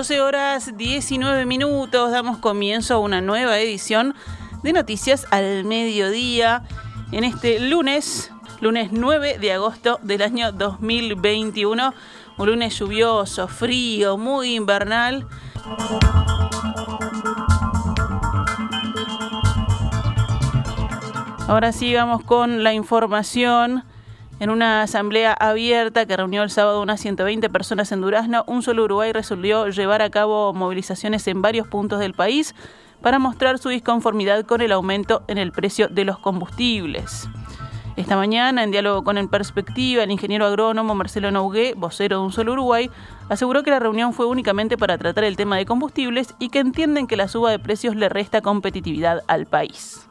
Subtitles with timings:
[0.00, 4.14] 12 horas 19 minutos, damos comienzo a una nueva edición
[4.62, 6.62] de Noticias al Mediodía
[7.12, 8.32] en este lunes,
[8.62, 11.92] lunes 9 de agosto del año 2021,
[12.38, 15.28] un lunes lluvioso, frío, muy invernal.
[21.46, 23.84] Ahora sí vamos con la información.
[24.40, 28.84] En una asamblea abierta que reunió el sábado unas 120 personas en Durazno, un solo
[28.84, 32.54] Uruguay resolvió llevar a cabo movilizaciones en varios puntos del país
[33.02, 37.28] para mostrar su disconformidad con el aumento en el precio de los combustibles.
[37.96, 42.32] Esta mañana, en diálogo con En Perspectiva, el ingeniero agrónomo Marcelo Naugué, vocero de Un
[42.32, 42.88] Solo Uruguay,
[43.28, 47.06] aseguró que la reunión fue únicamente para tratar el tema de combustibles y que entienden
[47.06, 50.09] que la suba de precios le resta competitividad al país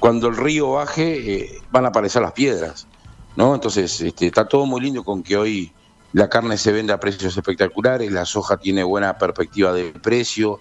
[0.00, 2.88] cuando el río baje eh, van a aparecer las piedras,
[3.36, 3.54] ¿no?
[3.54, 5.72] Entonces este, está todo muy lindo con que hoy
[6.12, 10.58] la carne se vende a precios espectaculares, la soja tiene buena perspectiva de precio,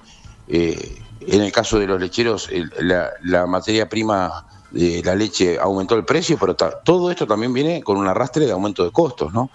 [0.48, 6.06] eh, en el caso de los lecheros la, materia prima de la leche aumentó el
[6.06, 9.50] precio, pero todo esto también viene con un arrastre de aumento de costos, ¿no?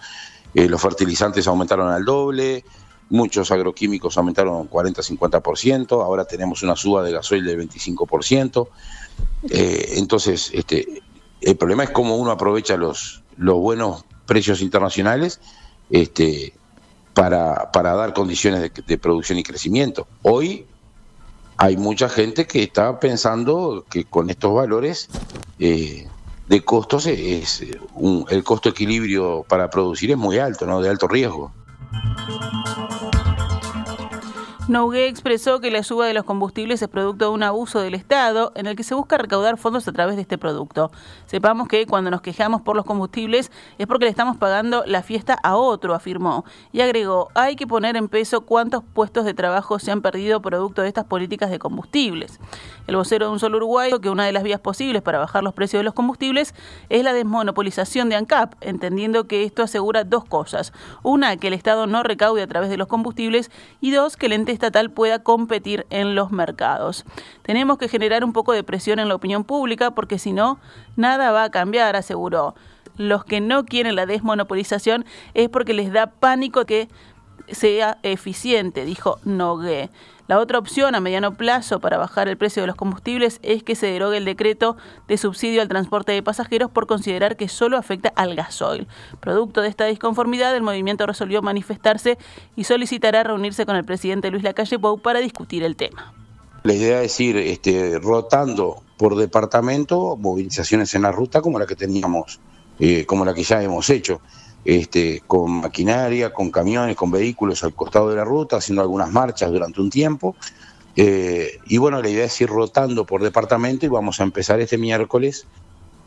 [0.55, 2.65] Eh, los fertilizantes aumentaron al doble,
[3.11, 8.69] muchos agroquímicos aumentaron 40-50%, ahora tenemos una suba de gasoil del 25%.
[9.51, 11.03] Eh, entonces, este,
[11.41, 15.41] el problema es cómo uno aprovecha los, los buenos precios internacionales
[15.91, 16.55] este,
[17.13, 20.07] para, para dar condiciones de, producción y crecimiento.
[20.23, 20.67] Hoy
[21.57, 25.09] hay mucha gente que está pensando que con estos valores
[25.59, 26.09] eh,
[26.49, 27.63] de costos es,
[28.29, 30.81] el costo equilibrio para producir es muy alto, ¿no?
[30.81, 31.53] de alto riesgo.
[34.67, 38.51] Nougué expresó que la suba de los combustibles es producto de un abuso del Estado
[38.55, 40.91] en el que se busca recaudar fondos a través de este producto.
[41.27, 45.39] Sepamos que cuando nos quejamos por los combustibles es porque le estamos pagando la fiesta
[45.43, 46.47] a otro, afirmó.
[46.73, 50.81] Y agregó, hay que poner en peso cuántos puestos de trabajo se han perdido producto
[50.81, 52.41] de estas políticas de combustibles.
[52.87, 55.53] El vocero de Un Solo Uruguay que una de las vías posibles para bajar los
[55.53, 56.55] precios de los combustibles
[56.89, 60.73] es la desmonopolización de ANCAP, entendiendo que esto asegura dos cosas.
[61.03, 63.51] Una, que el Estado no recaude a través de los combustibles
[63.83, 67.05] y dos, que el ente estatal pueda competir en los mercados.
[67.43, 70.59] Tenemos que generar un poco de presión en la opinión pública porque si no,
[70.97, 72.55] nada va a cambiar, aseguró.
[72.97, 75.05] Los que no quieren la desmonopolización
[75.35, 76.89] es porque les da pánico que
[77.51, 79.91] sea eficiente, dijo Nogué.
[80.27, 83.75] La otra opción a mediano plazo para bajar el precio de los combustibles es que
[83.75, 88.11] se derogue el decreto de subsidio al transporte de pasajeros por considerar que solo afecta
[88.17, 88.89] al gasoil.
[89.21, 92.17] Producto de esta disconformidad, el movimiento resolvió manifestarse
[92.57, 96.15] y solicitará reunirse con el presidente Luis Lacalle Pou para discutir el tema.
[96.63, 101.77] La idea es ir este, rotando por departamento movilizaciones en la ruta como la que
[101.77, 102.41] teníamos,
[102.79, 104.23] eh, como la que ya hemos hecho
[104.65, 109.51] este, con maquinaria, con camiones, con vehículos al costado de la ruta, haciendo algunas marchas
[109.51, 110.37] durante un tiempo.
[110.97, 114.79] Eh, y bueno, la idea es ir rotando por departamento y vamos a empezar este
[114.79, 115.47] miércoles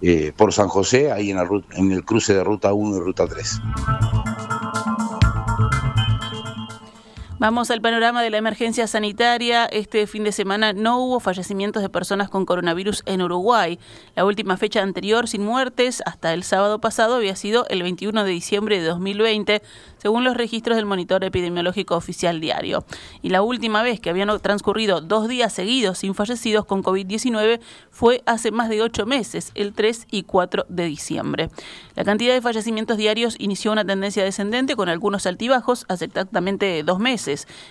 [0.02, 1.40] eh, por San José, ahí en,
[1.72, 3.62] en el cruce de Ruta 1 y Ruta 3.
[7.40, 9.66] Vamos al panorama de la emergencia sanitaria.
[9.66, 13.78] Este fin de semana no hubo fallecimientos de personas con coronavirus en Uruguay.
[14.16, 18.32] La última fecha anterior sin muertes hasta el sábado pasado había sido el 21 de
[18.32, 19.62] diciembre de 2020,
[20.00, 22.86] según los registros del monitor epidemiológico oficial diario.
[23.22, 27.60] Y la última vez que habían transcurrido dos días seguidos sin fallecidos con COVID-19
[27.92, 31.50] fue hace más de ocho meses, el 3 y 4 de diciembre.
[31.94, 36.98] La cantidad de fallecimientos diarios inició una tendencia descendente con algunos altibajos hace exactamente dos
[36.98, 37.27] meses.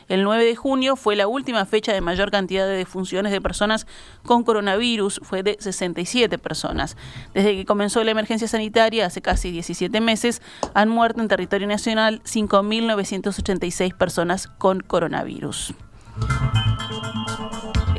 [0.08, 3.86] El 9 de junio fue la última fecha de mayor cantidad de defunciones de personas
[4.24, 6.96] con coronavirus, fue de 67 personas.
[7.34, 10.42] Desde que comenzó la emergencia sanitaria hace casi 17 meses,
[10.74, 15.74] han muerto en territorio nacional 5.986 personas con coronavirus.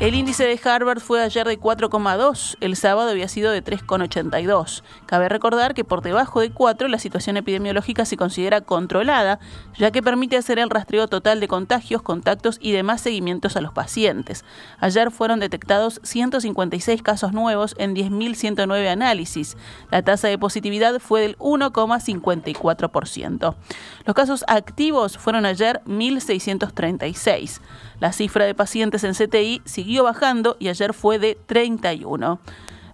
[0.00, 4.84] El índice de Harvard fue ayer de 4,2, el sábado había sido de 3,82.
[5.06, 9.40] Cabe recordar que por debajo de 4 la situación epidemiológica se considera controlada,
[9.76, 13.72] ya que permite hacer el rastreo total de contagios, contactos y demás seguimientos a los
[13.72, 14.44] pacientes.
[14.78, 19.56] Ayer fueron detectados 156 casos nuevos en 10.109 análisis.
[19.90, 23.56] La tasa de positividad fue del 1,54%.
[24.04, 27.60] Los casos activos fueron ayer 1.636.
[27.98, 32.38] La cifra de pacientes en CTI siguió bajando y ayer fue de 31.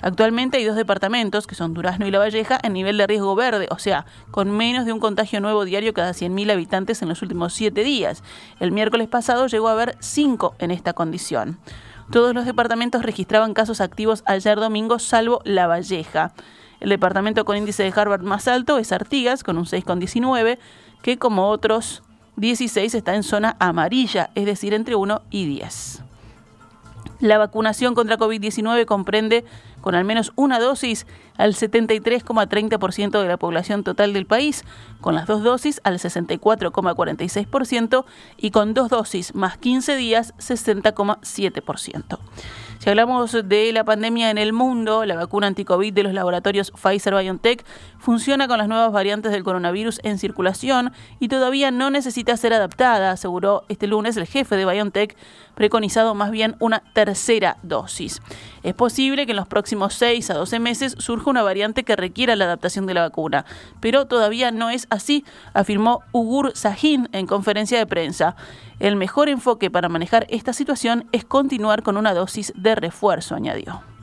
[0.01, 3.69] Actualmente hay dos departamentos, que son Durazno y La Valleja, en nivel de riesgo verde,
[3.71, 7.55] o sea, con menos de un contagio nuevo diario cada 100.000 habitantes en los últimos
[7.55, 8.23] siete días.
[8.61, 11.59] El miércoles pasado llegó a haber cinco en esta condición.
[12.11, 16.33] Todos los departamentos registraban casos activos ayer domingo, salvo La Valleja.
[16.81, 20.59] El departamento con índice de Harvard más alto es Artigas, con un 6,19,
[21.01, 22.03] que como otros
[22.37, 26.04] 16 está en zona amarilla, es decir, entre 1 y 10.
[27.21, 29.45] La vacunación contra COVID-19 comprende
[29.81, 31.07] con al menos una dosis
[31.37, 34.65] al 73,30% de la población total del país,
[35.01, 38.05] con las dos dosis al 64,46%
[38.37, 42.19] y con dos dosis más 15 días 60,7%.
[42.79, 47.65] Si hablamos de la pandemia en el mundo, la vacuna anti-COVID de los laboratorios Pfizer-BioNTech
[47.99, 53.13] funciona con las nuevas variantes del coronavirus en circulación y todavía no necesita ser adaptada,
[53.13, 55.17] aseguró este lunes el jefe de BioNTech,
[55.55, 58.21] preconizado más bien una tercera dosis.
[58.63, 62.37] Es posible que en los próximos 6 a 12 meses surja una variante que requiera
[62.37, 63.45] la adaptación de la vacuna,
[63.81, 68.37] pero todavía no es así, afirmó Ugur Sahin en conferencia de prensa.
[68.81, 73.94] El mejor enfoque para manejar esta situación es continuar con una dosis de refuerzo, añadió.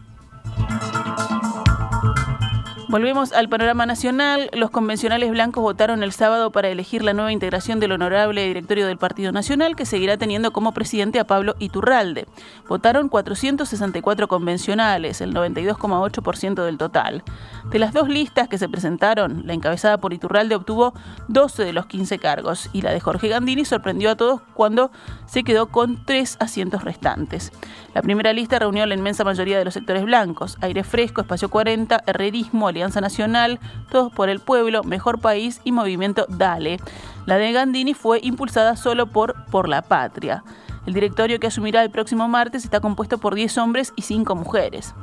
[2.91, 4.49] Volvemos al panorama nacional.
[4.51, 8.97] Los convencionales blancos votaron el sábado para elegir la nueva integración del honorable directorio del
[8.97, 12.27] Partido Nacional, que seguirá teniendo como presidente a Pablo Iturralde.
[12.67, 17.23] Votaron 464 convencionales, el 92,8% del total.
[17.71, 20.93] De las dos listas que se presentaron, la encabezada por Iturralde obtuvo
[21.29, 24.91] 12 de los 15 cargos y la de Jorge Gandini sorprendió a todos cuando
[25.27, 27.53] se quedó con tres asientos restantes.
[27.93, 32.03] La primera lista reunió la inmensa mayoría de los sectores blancos: Aire Fresco, Espacio 40,
[32.07, 33.59] Herrerismo, Alianza Nacional,
[33.91, 36.79] Todos por el Pueblo, Mejor País y Movimiento Dale.
[37.25, 40.43] La de Gandini fue impulsada solo por Por la Patria.
[40.85, 44.95] El directorio que asumirá el próximo martes está compuesto por 10 hombres y 5 mujeres.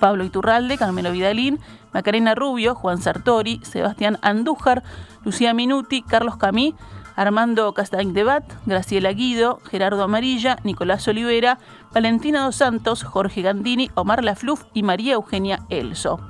[0.00, 1.58] Pablo Iturralde, Carmelo Vidalín,
[1.92, 4.82] Macarena Rubio, Juan Sartori, Sebastián Andújar,
[5.24, 6.74] Lucía Minuti, Carlos Camí,
[7.16, 11.58] Armando Castañ Debat, Graciela Guido, Gerardo Amarilla, Nicolás Olivera,
[11.96, 16.20] Valentina Dos Santos, Jorge Gandini, Omar Lafluf y María Eugenia Elso.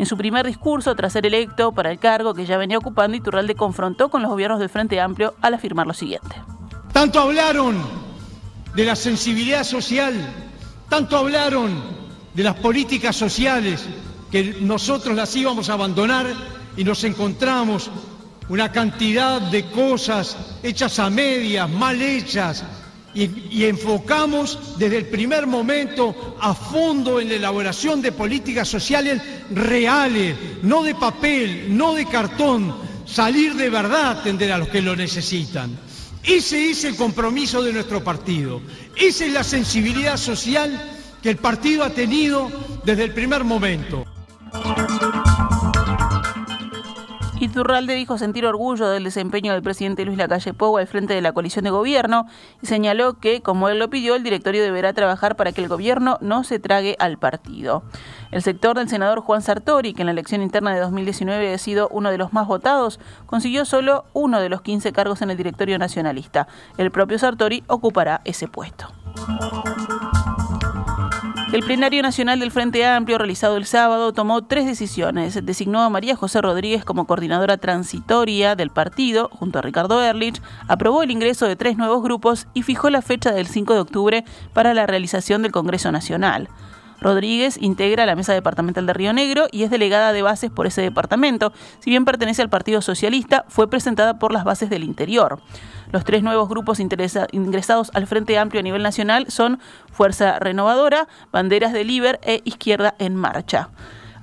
[0.00, 3.54] En su primer discurso, tras ser electo para el cargo que ya venía ocupando, Iturralde
[3.54, 6.34] confrontó con los gobiernos del Frente Amplio al afirmar lo siguiente.
[6.92, 7.76] Tanto hablaron
[8.74, 10.12] de la sensibilidad social,
[10.88, 11.80] tanto hablaron
[12.34, 13.86] de las políticas sociales,
[14.32, 16.26] que nosotros las íbamos a abandonar
[16.76, 17.92] y nos encontramos
[18.48, 22.64] una cantidad de cosas hechas a medias, mal hechas,
[23.16, 30.36] y, enfocamos desde el primer momento a fondo en la elaboración de políticas sociales reales,
[30.62, 32.76] no de papel, no de cartón,
[33.06, 35.78] salir de verdad a atender a los que lo necesitan.
[36.22, 38.60] Ese es el compromiso de nuestro partido,
[38.94, 40.92] esa es la sensibilidad social
[41.22, 42.50] que el partido ha tenido
[42.84, 44.04] desde el primer momento.
[47.56, 51.32] Iturralde dijo sentir orgullo del desempeño del presidente Luis Lacalle Pou al frente de la
[51.32, 52.26] coalición de gobierno
[52.60, 56.18] y señaló que, como él lo pidió, el directorio deberá trabajar para que el gobierno
[56.20, 57.82] no se trague al partido.
[58.30, 61.88] El sector del senador Juan Sartori, que en la elección interna de 2019 ha sido
[61.88, 65.78] uno de los más votados, consiguió solo uno de los 15 cargos en el directorio
[65.78, 66.48] nacionalista.
[66.76, 68.88] El propio Sartori ocupará ese puesto.
[71.52, 75.46] El plenario nacional del Frente Amplio, realizado el sábado, tomó tres decisiones.
[75.46, 81.04] Designó a María José Rodríguez como coordinadora transitoria del partido, junto a Ricardo Erlich, aprobó
[81.04, 84.24] el ingreso de tres nuevos grupos y fijó la fecha del 5 de octubre
[84.54, 86.48] para la realización del Congreso Nacional.
[87.00, 90.82] Rodríguez integra la Mesa Departamental de Río Negro y es delegada de bases por ese
[90.82, 91.52] departamento.
[91.78, 95.40] Si bien pertenece al Partido Socialista, fue presentada por las bases del interior.
[95.92, 101.72] Los tres nuevos grupos ingresados al Frente Amplio a nivel nacional son Fuerza Renovadora, Banderas
[101.72, 103.70] de Liber e Izquierda en Marcha.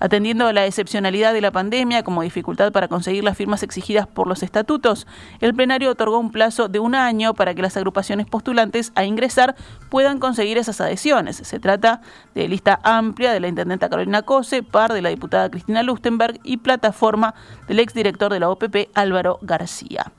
[0.04, 4.28] Atendiendo a la excepcionalidad de la pandemia como dificultad para conseguir las firmas exigidas por
[4.28, 5.08] los estatutos,
[5.40, 9.56] el plenario otorgó un plazo de un año para que las agrupaciones postulantes a ingresar
[9.90, 11.38] puedan conseguir esas adhesiones.
[11.38, 12.02] Se trata
[12.36, 16.58] de lista amplia de la intendenta Carolina Cose, par de la diputada Cristina Lustenberg y
[16.58, 17.34] plataforma
[17.70, 20.12] del exdirector de la OPP Álvaro García.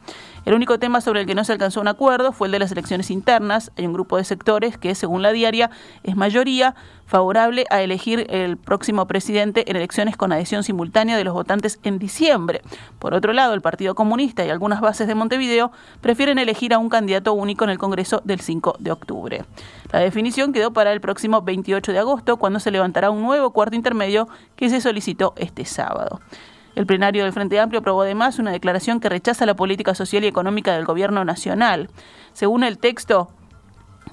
[0.44, 2.70] El único tema sobre el que no se alcanzó un acuerdo fue el de las
[2.70, 3.72] elecciones internas.
[3.78, 5.70] Hay un grupo de sectores que, según la diaria,
[6.02, 6.74] es mayoría
[7.06, 11.98] favorable a elegir el próximo presidente en elecciones con adhesión simultánea de los votantes en
[11.98, 12.60] diciembre.
[12.98, 15.72] Por otro lado, el Partido Comunista y algunas bases de Montevideo
[16.02, 19.44] prefieren elegir a un candidato único en el Congreso del 5 de octubre.
[19.92, 23.76] La definición quedó para el próximo 28 de agosto, cuando se levantará un nuevo cuarto
[23.76, 26.20] intermedio que se solicitó este sábado.
[26.74, 30.26] El plenario del Frente Amplio aprobó además una declaración que rechaza la política social y
[30.26, 31.88] económica del Gobierno Nacional.
[32.32, 33.28] Según el texto,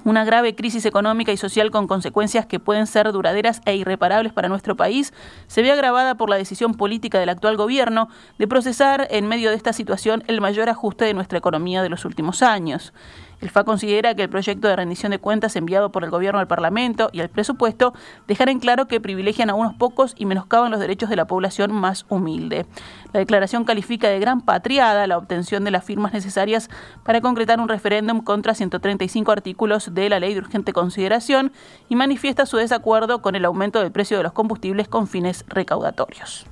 [0.03, 4.49] una grave crisis económica y social con consecuencias que pueden ser duraderas e irreparables para
[4.49, 5.13] nuestro país
[5.47, 9.55] se ve agravada por la decisión política del actual gobierno de procesar en medio de
[9.55, 12.93] esta situación el mayor ajuste de nuestra economía de los últimos años.
[13.41, 16.47] El FA considera que el proyecto de rendición de cuentas enviado por el Gobierno al
[16.47, 17.93] Parlamento y el presupuesto
[18.27, 21.71] dejan en claro que privilegian a unos pocos y menoscaban los derechos de la población
[21.71, 22.67] más humilde.
[23.13, 26.69] La declaración califica de gran patriada la obtención de las firmas necesarias
[27.03, 31.51] para concretar un referéndum contra 135 artículos de la ley de urgente consideración
[31.89, 36.45] y manifiesta su desacuerdo con el aumento del precio de los combustibles con fines recaudatorios.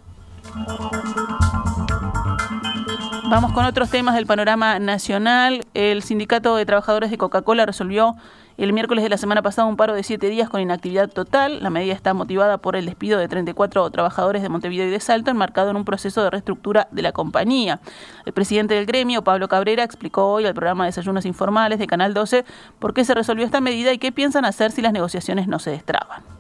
[3.30, 5.64] Vamos con otros temas del panorama nacional.
[5.76, 8.16] El Sindicato de Trabajadores de Coca-Cola resolvió
[8.58, 11.62] el miércoles de la semana pasada un paro de siete días con inactividad total.
[11.62, 15.30] La medida está motivada por el despido de 34 trabajadores de Montevideo y de Salto,
[15.30, 17.82] enmarcado en un proceso de reestructura de la compañía.
[18.26, 22.46] El presidente del gremio, Pablo Cabrera, explicó hoy al programa Desayunos Informales de Canal 12
[22.80, 25.70] por qué se resolvió esta medida y qué piensan hacer si las negociaciones no se
[25.70, 26.39] destraban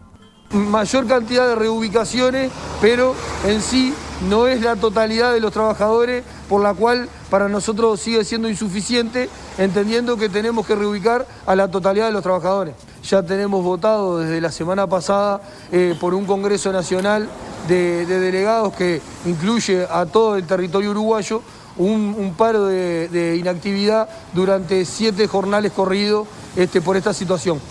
[0.51, 2.51] mayor cantidad de reubicaciones,
[2.81, 3.15] pero
[3.45, 3.93] en sí
[4.27, 9.29] no es la totalidad de los trabajadores, por la cual para nosotros sigue siendo insuficiente,
[9.57, 12.73] entendiendo que tenemos que reubicar a la totalidad de los trabajadores.
[13.03, 15.41] Ya tenemos votado desde la semana pasada
[15.71, 17.29] eh, por un Congreso Nacional
[17.67, 21.41] de, delegados que incluye a todo el territorio uruguayo
[21.77, 26.27] un, paro de, inactividad durante siete jornales corridos
[26.57, 27.61] este, por esta situación.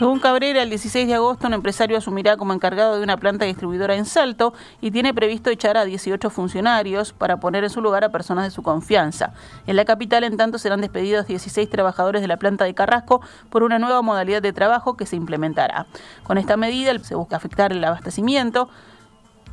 [0.00, 3.96] Según Cabrera, el 16 de agosto un empresario asumirá como encargado de una planta distribuidora
[3.96, 8.08] en Salto y tiene previsto echar a 18 funcionarios para poner en su lugar a
[8.08, 9.34] personas de su confianza.
[9.66, 13.62] En la capital, en tanto, serán despedidos 16 trabajadores de la planta de Carrasco por
[13.62, 15.84] una nueva modalidad de trabajo que se implementará.
[16.22, 18.70] Con esta medida se busca afectar el abastecimiento,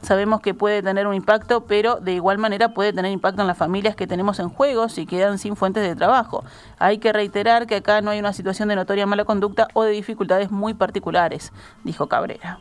[0.02, 3.58] sabemos que puede tener un impacto, pero de igual manera puede tener impacto en las
[3.58, 6.44] familias que tenemos en juego si quedan sin fuentes de trabajo.
[6.80, 9.92] Hay que reiterar que acá no hay una situación de notoria mala conducta o de
[9.92, 11.52] dificultades muy particulares,
[11.84, 12.60] dijo Cabrera.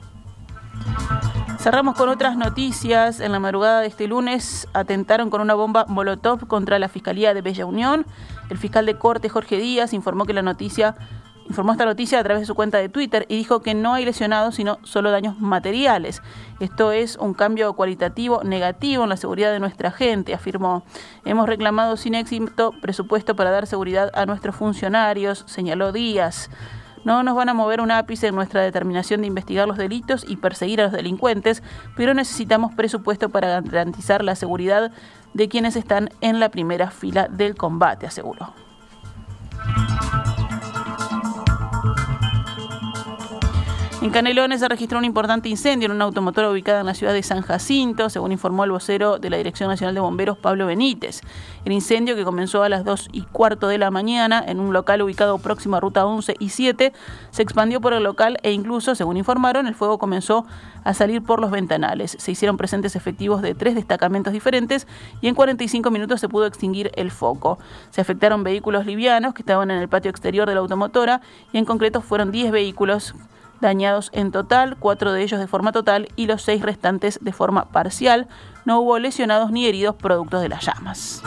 [1.59, 3.19] Cerramos con otras noticias.
[3.19, 7.43] En la madrugada de este lunes atentaron con una bomba Molotov contra la Fiscalía de
[7.43, 8.07] Bella Unión.
[8.51, 10.95] El fiscal de corte Jorge Díaz informó que la noticia
[11.49, 14.05] informó esta noticia a través de su cuenta de Twitter y dijo que no hay
[14.05, 16.23] lesionados, sino solo daños materiales.
[16.61, 20.85] Esto es un cambio cualitativo negativo en la seguridad de nuestra gente, afirmó.
[21.25, 26.51] Hemos reclamado sin éxito presupuesto para dar seguridad a nuestros funcionarios, señaló Díaz.
[27.05, 30.37] No nos van a mover un ápice en nuestra determinación de investigar los delitos y
[30.37, 31.63] perseguir a los delincuentes,
[31.95, 34.91] pero necesitamos presupuesto para garantizar la seguridad
[35.33, 38.66] de quienes están en la primera fila del combate, aseguró.
[44.07, 47.25] En Canelones se registró un importante incendio en una automotora ubicada en la ciudad de
[47.25, 51.23] San Jacinto, según informó el vocero de la Dirección Nacional de Bomberos, Pablo Benítez.
[51.65, 55.03] El incendio, que comenzó a las 2 y cuarto de la mañana en un local
[55.03, 56.93] ubicado próximo a Ruta 11 y 7,
[57.33, 60.47] se expandió por el local e incluso, según informaron, el fuego comenzó
[60.85, 62.17] a salir por los ventanales.
[62.21, 64.87] Se hicieron presentes efectivos de tres destacamentos diferentes
[65.21, 67.59] y en 45 minutos se pudo extinguir el foco.
[67.91, 71.23] Se afectaron vehículos livianos que estaban en el patio exterior de la automotora
[71.53, 73.13] y en concreto fueron 10 vehículos
[73.61, 77.67] dañados en total, cuatro de ellos de forma total y los seis restantes de forma
[77.67, 78.29] parcial.
[78.65, 81.23] No hubo lesionados ni heridos productos de las llamas.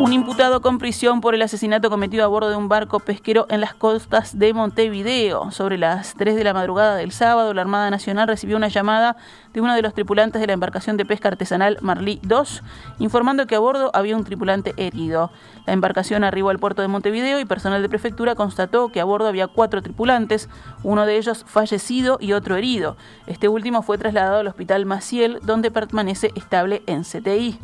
[0.00, 3.60] Un imputado con prisión por el asesinato cometido a bordo de un barco pesquero en
[3.60, 5.50] las costas de Montevideo.
[5.50, 9.16] Sobre las 3 de la madrugada del sábado, la Armada Nacional recibió una llamada
[9.52, 12.62] de uno de los tripulantes de la embarcación de pesca artesanal Marlí 2,
[13.00, 15.32] informando que a bordo había un tripulante herido.
[15.66, 19.26] La embarcación arribó al puerto de Montevideo y personal de prefectura constató que a bordo
[19.26, 20.48] había cuatro tripulantes,
[20.84, 22.96] uno de ellos fallecido y otro herido.
[23.26, 27.58] Este último fue trasladado al hospital Maciel, donde permanece estable en CTI.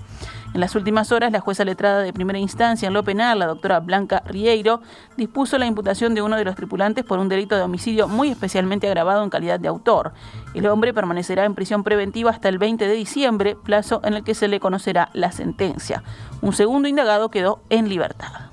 [0.54, 3.80] En las últimas horas, la jueza letrada de primera instancia en lo penal, la doctora
[3.80, 4.80] Blanca Rieiro,
[5.16, 8.86] dispuso la imputación de uno de los tripulantes por un delito de homicidio muy especialmente
[8.86, 10.12] agravado en calidad de autor.
[10.54, 14.36] El hombre permanecerá en prisión preventiva hasta el 20 de diciembre, plazo en el que
[14.36, 16.04] se le conocerá la sentencia.
[16.40, 18.50] Un segundo indagado quedó en libertad.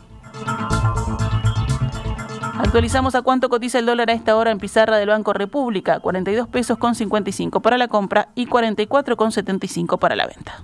[2.58, 6.48] Actualizamos a cuánto cotiza el dólar a esta hora en pizarra del Banco República, 42
[6.48, 10.63] pesos con 55 para la compra y 44 con 75 para la venta.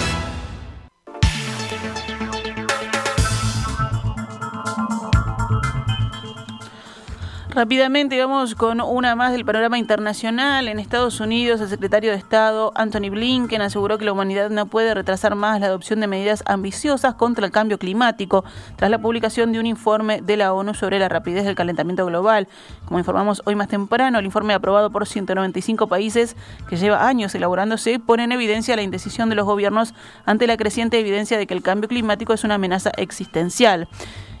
[7.53, 10.69] Rápidamente vamos con una más del panorama internacional.
[10.69, 14.93] En Estados Unidos, el secretario de Estado Anthony Blinken aseguró que la humanidad no puede
[14.93, 18.45] retrasar más la adopción de medidas ambiciosas contra el cambio climático
[18.77, 22.47] tras la publicación de un informe de la ONU sobre la rapidez del calentamiento global.
[22.85, 26.37] Como informamos hoy más temprano, el informe aprobado por 195 países
[26.69, 29.93] que lleva años elaborándose pone en evidencia la indecisión de los gobiernos
[30.25, 33.89] ante la creciente evidencia de que el cambio climático es una amenaza existencial.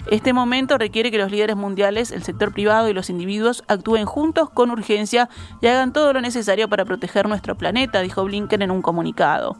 [0.07, 4.49] Este momento requiere que los líderes mundiales, el sector privado y los individuos actúen juntos
[4.49, 5.29] con urgencia
[5.61, 9.57] y hagan todo lo necesario para proteger nuestro planeta, dijo Blinken en un comunicado.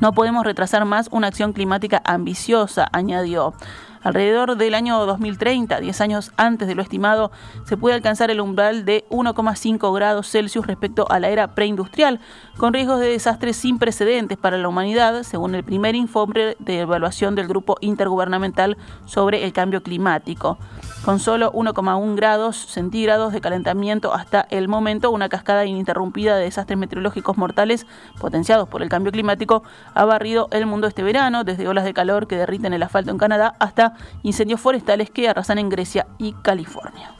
[0.00, 3.54] No podemos retrasar más una acción climática ambiciosa, añadió.
[4.02, 7.30] Alrededor del año 2030, 10 años antes de lo estimado,
[7.64, 12.20] se puede alcanzar el umbral de 1,5 grados Celsius respecto a la era preindustrial,
[12.56, 17.34] con riesgos de desastres sin precedentes para la humanidad, según el primer informe de evaluación
[17.34, 20.58] del Grupo Intergubernamental sobre el Cambio Climático.
[21.04, 26.78] Con solo 1,1 grados centígrados de calentamiento hasta el momento, una cascada ininterrumpida de desastres
[26.78, 27.86] meteorológicos mortales
[28.20, 32.28] potenciados por el cambio climático ha barrido el mundo este verano, desde olas de calor
[32.28, 33.91] que derriten el asfalto en Canadá hasta
[34.22, 37.14] incendios forestales que arrasan en Grecia y California.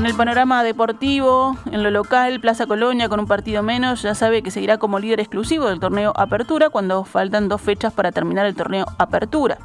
[0.00, 4.42] En el panorama deportivo, en lo local, Plaza Colonia con un partido menos ya sabe
[4.42, 8.54] que seguirá como líder exclusivo del torneo Apertura cuando faltan dos fechas para terminar el
[8.54, 9.58] torneo Apertura.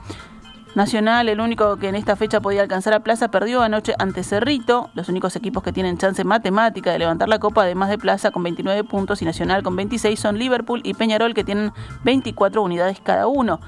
[0.76, 4.90] Nacional, el único que en esta fecha podía alcanzar a Plaza, perdió anoche ante Cerrito.
[4.94, 8.44] Los únicos equipos que tienen chance matemática de levantar la copa, además de Plaza con
[8.44, 11.72] 29 puntos y Nacional con 26, son Liverpool y Peñarol que tienen
[12.04, 13.62] 24 unidades cada uno.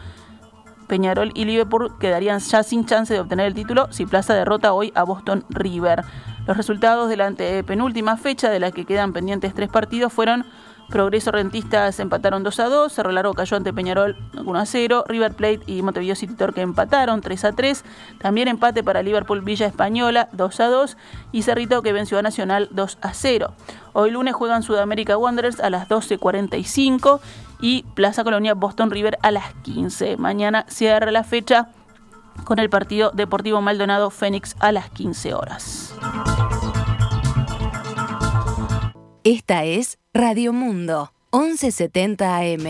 [0.88, 4.92] Peñarol y Liverpool quedarían ya sin chance de obtener el título si Plaza derrota hoy
[4.94, 6.04] a Boston River.
[6.46, 7.32] Los resultados de la
[7.66, 10.46] penúltima fecha, de la que quedan pendientes tres partidos, fueron
[10.90, 15.34] Progreso Rentistas empataron 2 a 2, Cerro Largo cayó ante Peñarol 1 a 0, River
[15.34, 17.84] Plate y Montevideo City Torque empataron 3 a 3,
[18.20, 20.98] también empate para Liverpool Villa Española 2 a 2
[21.34, 23.54] y Cerrito que venció a Nacional 2 a 0.
[23.94, 27.20] Hoy lunes juegan Sudamérica Wanderers a las 12.45
[27.60, 30.18] y Plaza Colonia Boston River a las 15.
[30.18, 31.70] Mañana cierra la fecha
[32.46, 35.94] con el partido Deportivo Maldonado Fénix a las 15 horas.
[39.24, 42.64] Esta es Radio Mundo, 1170 AM.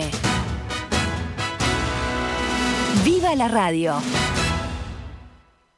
[3.06, 3.94] ¡Viva la radio!